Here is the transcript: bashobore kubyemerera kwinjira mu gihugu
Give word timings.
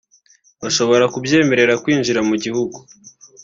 bashobore 0.61 1.03
kubyemerera 1.13 1.73
kwinjira 1.83 2.19
mu 2.29 2.35
gihugu 2.43 2.77